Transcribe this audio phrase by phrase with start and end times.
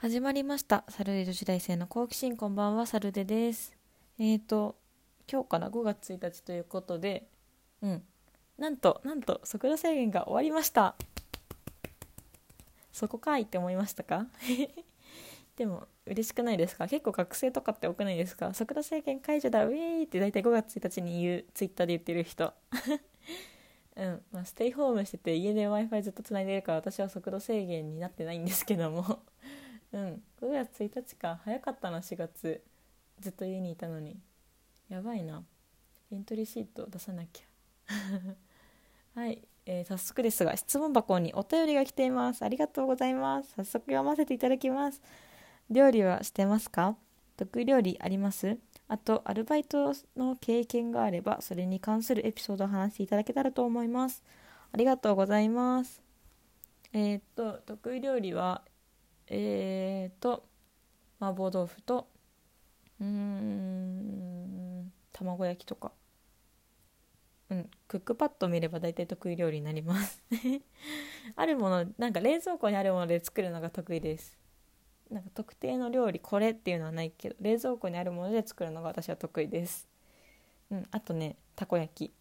[0.00, 0.84] 始まりました。
[0.88, 3.76] サルデ女子大生の好奇心こんばんは、サルデです。
[4.18, 4.76] えーと、
[5.30, 7.28] 今日から5月1日ということで、
[7.82, 8.02] うん。
[8.56, 10.96] なんと、なんと、速度制限が終わりました。
[12.92, 14.26] そこかいって思いましたか？
[15.56, 16.88] でも、嬉しくないですか？
[16.88, 18.54] 結構学生とかって多くないですか？
[18.54, 22.54] 速度制限解除だ、ウェーイって大体5月1日に言う、ツイッターで言ってる人。
[23.96, 29.20] うんまあ、ステイホームしてて家で w i f i ずっとつないでるから私は速度制限になってないんですけども
[29.92, 30.22] うん。
[30.40, 31.40] 5月1日か。
[31.44, 32.62] 早かったな4月。
[33.20, 34.18] ずっと家にいたのに。
[34.88, 35.44] やばいな。
[36.12, 37.46] エントリーシート出さなきゃ。
[39.14, 42.42] はい、えー早速ですが質問箱にお便りが来ています。
[42.44, 43.52] ありがとうございます。
[43.54, 45.00] 早速読ませていただきます。
[45.70, 46.96] 料理はしてますか？
[47.36, 48.58] 得意料理あります？
[48.88, 54.22] あとアルバイトの経験があればそれに関するエピソードを話していただけたらと思います。
[54.72, 56.02] ありがとうございます。
[56.92, 58.62] えーっと得意料理は
[59.30, 60.44] えーと
[61.20, 62.08] 麻婆豆腐と
[63.00, 65.92] うん卵焼きとか。
[67.50, 70.22] うんクックパッド見れば大体得意料理になります。
[71.36, 74.38] あるものなんか冷蔵庫にあるもので作るのが得意です。
[75.10, 79.88] なんか特定の料理これっていうのはないけど冷蔵庫にあるもので作るのが私は得意です。
[80.70, 82.14] うんあとねたこ焼き。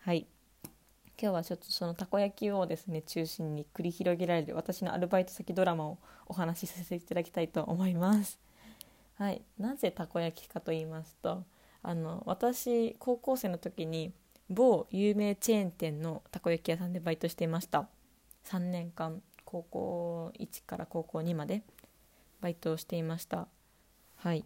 [0.00, 0.26] はい。
[1.20, 8.38] 今日はちょっとそのたこ焼きをですね中心に繰り広げられる私のアルバイト先ドラマをお話しさせていただきたいと思います。
[9.16, 9.42] はい。
[9.58, 11.44] なぜたこ焼きかと言いますと
[11.82, 14.12] あの私高校生の時に
[14.50, 17.88] 某有名チェーン店のたこ焼き屋さんでバイトしていました。
[18.44, 21.62] 3年間高校1から高校2まで
[22.40, 23.46] バイトをしていました。
[24.16, 24.44] はい。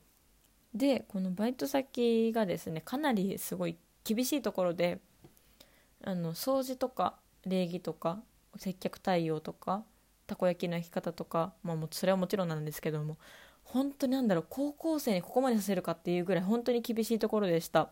[0.75, 5.01] でこのバイト先がですねかなりすごい厳しいところで
[6.05, 7.15] あの掃除とか
[7.47, 8.21] 礼儀とか
[8.57, 9.83] 接客対応とか
[10.27, 13.17] たこ焼きの焼き方とか、まあ、もうそれはもちろんなんですけども
[13.65, 17.91] 本当になんだろう高校生にここまでさせるかっていうぐらい本当に厳しいところでした。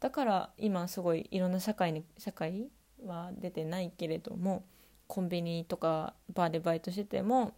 [0.00, 2.66] だから今すごいいろんな社会に社会
[3.06, 4.64] は出てないけれども
[5.06, 7.54] コンビニとかバーでバイトしてても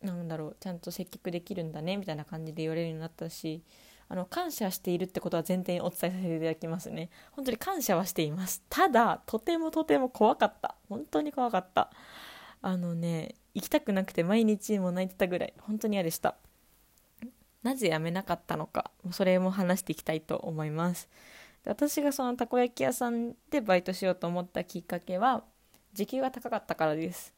[0.00, 3.62] なんだろうちゃんと接客できるんだねみたいな感じで言われるようになったし
[4.08, 7.10] あの感謝しているってことは前提にお伝えさせていただきますね。
[7.32, 8.62] 本当に感謝はしています。
[8.68, 10.76] ただとてもとても怖かった。
[10.88, 11.90] 本当に怖かった。
[12.62, 15.54] あのね行きたくなくて毎日も泣いてたぐらい。
[15.60, 16.36] 本当に嫌でした。
[17.62, 18.92] なぜ辞めなかったのか。
[19.10, 21.08] それも話していきたいと思います。
[21.64, 25.42] 私がそのたこ焼き屋さんでバイトしようと思ったきっかけは
[25.92, 27.34] 時給が高かったからです。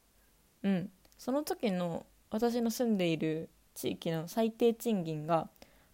[0.62, 0.90] うん。
[1.16, 5.48] その時の私の住んでいる地域の最低賃金が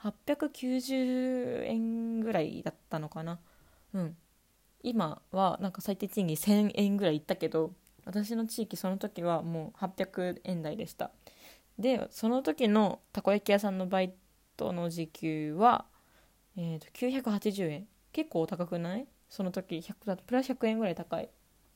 [0.04, 3.40] 890円ぐらいだったのかな。
[3.94, 4.16] うん。
[4.82, 7.72] 今はなんか最低賃金1000円ぐらいいったけど
[8.04, 11.10] 私の地域その時はもう800円台でした。
[11.78, 14.14] でその時のたこ焼き屋さんのバイ
[14.56, 15.86] トの時給は、
[16.56, 19.06] えー、と980円結構高くない？
[19.30, 21.30] その時100だとプラス100円ぐらい高い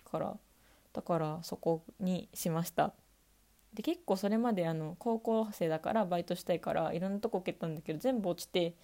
[0.05, 0.37] から。
[0.93, 2.93] だからそこにしました。
[3.75, 8.75] で結構それまであの高校生だからバイトしたいからいろんなとこ受けたんだけど全部落ちて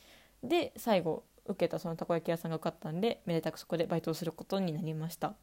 [0.43, 5.35] で最後受けたそのたこ焼き屋さんが受かったんでめでたくそこでバイトをすることになりました。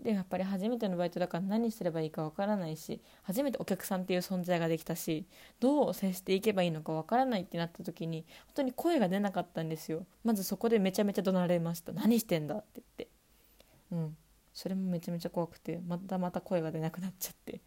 [0.00, 5.26] でやっぱり初めてのバイトだから何すればいいかわからないし初めてお客さんっていう存在ができたし
[5.60, 10.04] どう接していけばいいのかわからないってなった時に本当に声が出なかったんですよ。
[10.24, 11.92] まずそこでめちゃめちゃ怒鳴られました。
[11.92, 13.08] 何してんだって言って。
[13.92, 14.16] うん。
[14.52, 17.60] それもめちゃめちゃ怖くてまたまた声が出なくなっちゃって。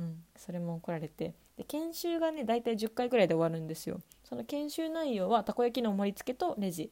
[0.00, 1.34] うん、それも怒られて。
[1.56, 4.00] で研修がね大体10回ぐらいで終わるんですよ。
[4.24, 6.90] その研修内容はたこ焼きの盛り付けとレジ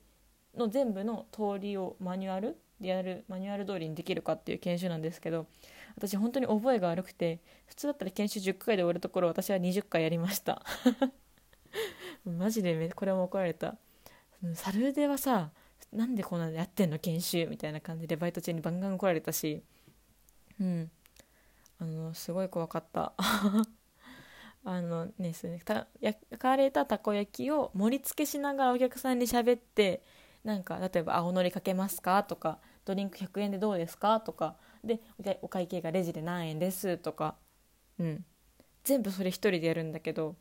[0.55, 5.47] の全部の通りをマニュアルでやるマニュアル通りにできるかっていう研修なんですけど
[5.97, 10.63] 私本当に覚えが悪くて普通だったら研修10回で終わるところ私は20回やりました。
[12.25, 13.79] マジでこれも怒られた。
[14.55, 15.51] サルデはさ
[15.93, 19.63] なんでこんなのやってんの研修みたいな感じでバイト中にバンガン怒られたし。
[20.61, 20.91] うん。
[21.81, 23.15] あのすごい怖かった
[24.65, 30.03] あのねですねた焼かれたたこ焼きを盛り付けしながらお客さんに喋って
[30.45, 35.01] なんか例えば「青のりかけますか?」とか「ドリンク100円でどうですか?」とかで
[35.43, 37.37] お会計がレジで何円ですとか
[37.99, 38.25] うん
[38.85, 40.37] 全部それ一人でやるんだけど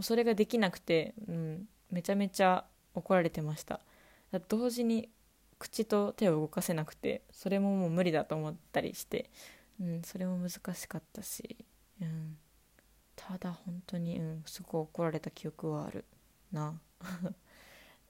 [0.00, 2.64] それができなくて、うん、めちゃめちゃ
[2.94, 3.80] 怒られてました
[4.48, 5.10] 同時に
[5.58, 9.30] 口と手を動かせなくてそれももう無理だと思ったりして
[9.80, 11.56] うん、それも難しかったし、
[12.00, 12.36] うん、
[13.16, 16.04] ただ本当に、うん、すごい怒られた記憶はある
[16.52, 16.80] な。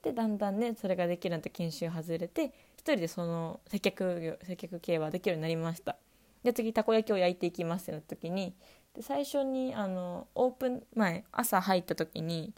[0.01, 5.97] でだんだんねそれができるようになって研修外れて一人でその接客業接客系はできるようになりました。
[6.43, 8.55] で次たこ焼きを焼いていきますってなった時に
[8.93, 12.53] で最初にあのオープン前朝入った時に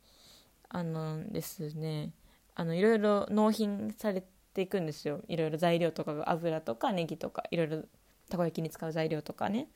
[0.70, 2.12] あのですね
[2.54, 4.24] あのいろいろ納品され
[4.54, 5.22] ていくんですよ。
[5.28, 7.84] いろいろ材料とかが油とかネギとかいろいろ
[8.32, 9.68] たこ焼きに使う材料とかね。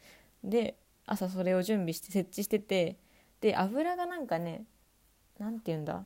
[0.44, 2.98] で朝それを準備して設置してて
[3.42, 4.66] で油がなんかね
[5.38, 5.94] 何て言うんだ。
[5.94, 6.04] なん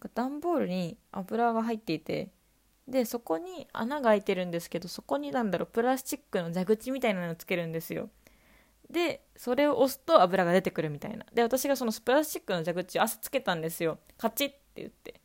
[0.00, 2.30] か段ボールに油が入っていて
[2.86, 8.10] でそこに穴が開いてるんですけどそこになんだろうプラスチックの蛇口みたいなのをつけるんですよ。
[8.90, 11.24] でそれを押すと油が出てくるみたいな。
[11.32, 13.98] で私がそのプラスチックの蛇口を朝つけたんですよ。
[14.18, 15.20] カチッって言って。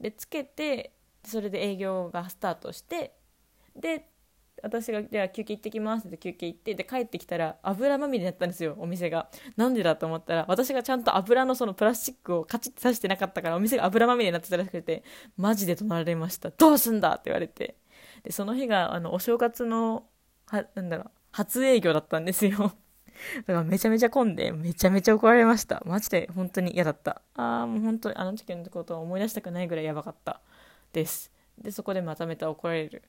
[0.00, 0.92] でつけて
[1.24, 3.14] それで営業がスタートして
[3.76, 4.08] で
[4.62, 15.02] 私が「じゃあ休憩行ってきます」って休憩行ってで帰ってきたら油まみれになったんですよお店がなんでだと思ったら私がちゃんと油のそのプラスチックをカチッて刺してなかったからお店が油まみれになってたらしくて
[15.36, 17.76] マジで怒鳴られました「どうすんだ!」って言われて
[18.22, 20.06] でその日があのお正月の
[20.46, 22.72] はなんだろう初営業だったんですよ
[23.38, 25.82] だからめちゃめちゃ混んで、めちゃめちゃ怒られました。
[25.84, 27.22] マジで本当に嫌だった。
[27.34, 30.40] ああ、もう本当にあの時のことは思い出したくないぐらいやばかった
[30.92, 31.32] です。
[31.58, 33.02] で、そこでまためた怒られる。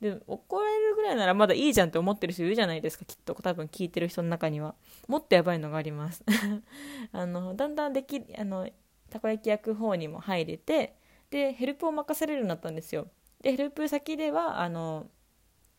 [0.00, 3.34] で、怒られるぐらいならまだいいじゃんって思ってる人いるじゃないですか、きっと。
[3.34, 4.74] 多分聞いてる人の中には。
[5.08, 6.24] もっとやばいのがあります。
[7.12, 8.68] あの、だんだんでき、あの、
[9.10, 10.96] たこ焼き焼く方にも入れて、
[11.30, 13.08] で、ヘルプを任せれるようになったんですよ。
[13.40, 15.08] で、ヘルプ先では、あの、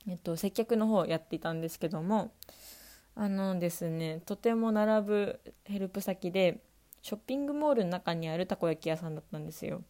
[0.07, 2.31] えっと、接客の方をやっていたんですけども、
[3.19, 6.61] あのですねとても並ぶヘルプ先で
[7.01, 9.81] ショッピングモールの中にあるたこ焼き屋さんだったんですよ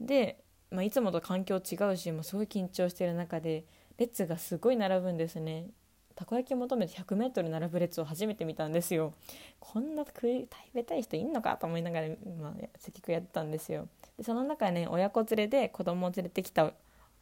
[0.00, 3.64] で、まあ、いつもと環境違うしもうすごい緊張してる中で
[3.98, 5.66] 列がすごい並ぶんですね。
[6.14, 9.12] たこ焼き求めて 100m 並ぶ列を初めて見たんですよ。
[9.60, 12.08] こんな食い食べたい人いんのかと思いながら、
[12.40, 13.86] まあ、接客やってたんですよ。
[14.16, 16.72] でその中ね親子連れで子供を連れてきた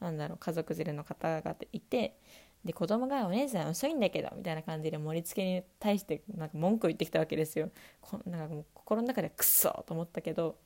[0.01, 2.17] なんだろう家族連れの方がいて
[2.65, 7.71] で子供が「お姉さん遅いんだけど」みたいな感じで盛り付けに対してなんか文句を言ってきたわけですよ。
[8.01, 10.57] こなんかもう心の中でクソと思ったけど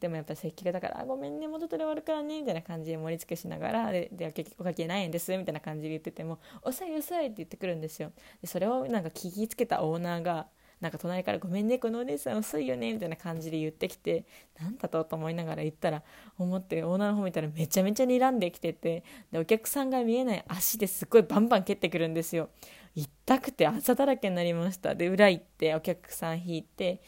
[0.00, 8.12] でもやっぱ接客だから「ごめんねもうちょっとで終わるからね」みたいな感じで盛り付けしながら「ででおかけないんです」みたいな感じで言ってても「遅い遅い」って言ってくるんですよ。
[8.40, 10.48] でそれをなんか聞きつけたオーナーが
[10.80, 14.24] なんか隣から「ごめんねこのお姉さん遅いよね」みたいな感じで言ってきて
[14.58, 16.02] 何だとと思いながら言ったら
[16.38, 22.48] 思ってオーナーの方見たらめちゃめちゃ睨んできててでお客さんが見えない足ですっごいバンバン蹴ってくるんですよ。
[22.94, 24.94] 痛くて朝だらけになりました。
[24.94, 27.00] で裏行ってお客さん引いて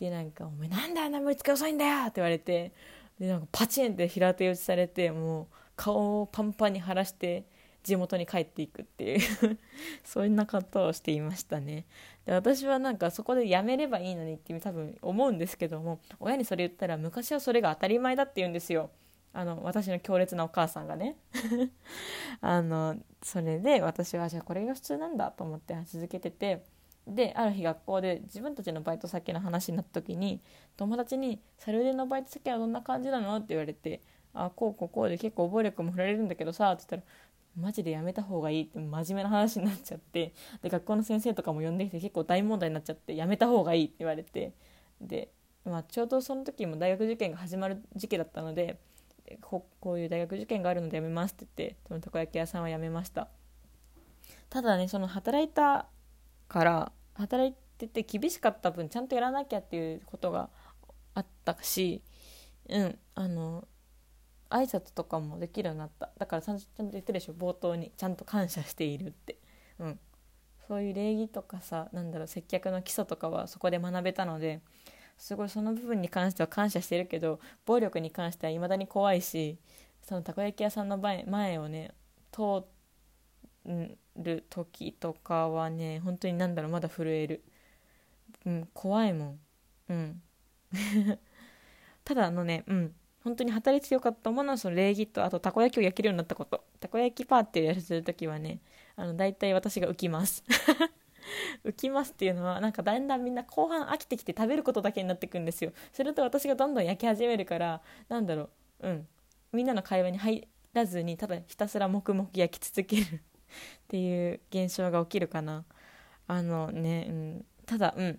[0.00, 2.72] でなんか「お前なんであんな盛り付け遅いんだよ!」って言われて
[3.18, 7.44] でなんかパチンって平手打ちされてもう顔をパンパンに晴らして
[7.82, 9.20] 地元に帰っていくっていう
[10.04, 11.84] そんなことをしていましたね
[12.24, 18.90] で私はなんかそこでやめればいいのにって多分思うんですけども親にそれ言ったら昔はそれが当たり前だって言うんですよ
[19.32, 21.16] あの私の強烈なお母さんがね
[22.40, 26.64] あのそれで私はじゃあこれが普通なんだと思って続けてて
[27.10, 30.40] である日学校で自分たちのバイト先の話になった時に
[30.76, 34.00] 友達に「サルデのバイト先はどんな感じなの?」って言われて
[34.32, 37.12] 「あこうこうこうで結構暴力も振られるんだけどさ」って言ったら
[37.56, 44.52] マジでやめた方がいいって真面目な話になっちゃってで学校の先生とかも呼んできて結構大問題になっちゃってやめた方がいいって言われて
[45.00, 45.30] で、
[45.64, 48.78] まあ、ちょうどその時も大学受験が始まる時期だったので
[49.40, 53.28] ここういう大学受験があるのでやめますって言ってそのたこ焼き屋さんは辞めました
[54.48, 55.86] ただねその働いた
[56.48, 60.50] から働いてて厳しかった分ちゃんとやらなきゃっていうことが
[61.14, 62.02] あったし
[62.68, 63.66] うんあの
[64.50, 66.10] 挨拶とかもできるようになった。
[66.18, 67.34] だからちゃんと言ってるでしょ。
[67.34, 69.36] 冒頭にちゃんと感謝しているって。
[69.78, 70.00] うん。
[70.70, 74.60] そういう礼儀とかさなんだろう接客の基礎とかはそこで学べたので
[75.18, 79.58] すごいその部分に関しては感謝してるけど暴力に関してはいまだに怖いし
[80.02, 81.90] そのたこ焼き屋さんの前前をね
[82.30, 82.62] 通
[84.16, 87.42] る時とかはね本当になんだろうまだ震える、
[88.46, 89.40] うん、怖いもん。
[89.88, 90.22] うん。
[92.04, 92.94] ただあのねうん。
[93.22, 96.64] 本当に働いてよかったものはその礼儀とあとたこ焼きを焼けるようになったこと。
[96.80, 98.60] たこ焼きパーティーをやらせる時はね
[98.96, 100.42] あの大体私が浮きます。
[101.64, 105.72] 浮きますっていうのはなんかだんだんみんな後半飽きてきて食べることだけになってくんですよ。
[105.92, 108.48] すると私がどんどん焼き始めるからなんだろ
[108.80, 108.88] う。
[108.88, 109.08] うん。
[109.52, 113.22] みんなの会話に入らずにただひたすら黙々焼き続ける。
[113.50, 115.64] っていう現象が起きるかな。
[116.26, 118.18] あのね、うん、ただうん。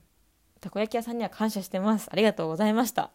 [0.60, 2.08] たこ焼き屋さんには感謝してます。
[2.12, 3.12] ありがとうございました。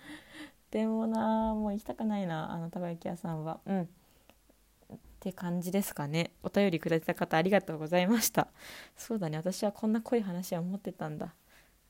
[0.70, 3.60] でもなもう行きたくないなあのたこ焼き屋さんは。
[3.64, 3.82] うん。
[3.82, 6.32] って感じですかね。
[6.42, 8.48] お便りくれた方ありがとうございました。
[8.96, 9.38] そうだね。
[9.38, 11.34] 私はこんな濃い話は持ってたんだ。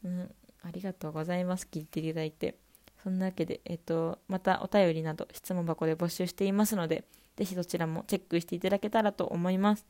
[0.04, 0.34] うん。
[0.62, 1.66] ありがとうございます。
[1.70, 2.56] 聞いていただいて。
[3.02, 7.04] そんなわけで、えっと、またお便りなど質問箱で募集していますので、
[7.38, 9.86] ぜひそちらもチェックしていただけたらと思います。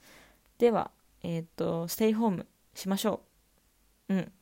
[0.58, 0.90] では、
[1.22, 3.22] えっと、ステイホームしましょ
[4.10, 4.14] う。
[4.14, 4.32] うん。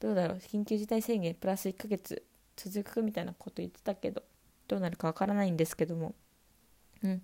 [0.00, 0.38] どうだろう。
[0.38, 2.24] 緊急事態宣言プラス1ヶ月
[2.56, 4.22] 続くみたいなこと言ってたけど
[4.66, 6.16] どうなるかわからないんですけども。
[7.04, 7.22] うん。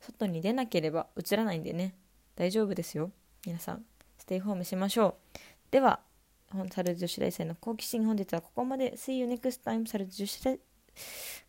[0.00, 1.94] 外に出なければうつらないんでね。
[2.36, 3.10] 大丈夫ですよ。
[3.46, 3.84] 皆さん
[4.18, 5.38] ステイホームしましょう。
[5.70, 6.00] では
[6.50, 8.94] 本サル女子大生の好奇心本日はここまで。
[8.96, 10.77] See you next time サル女子大生。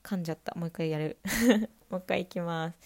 [0.04, 0.54] 噛んじゃった。
[0.56, 1.18] もう一回やる。
[1.90, 2.78] もう一回いきます。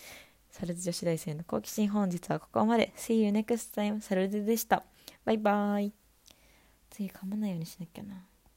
[0.52, 2.94] サルズ女子大生の好奇心本日はここまで。
[2.96, 4.84] See you next time サルズでした。
[5.26, 5.94] バイバイ。
[6.90, 8.28] 次噛まないようにしなきゃな。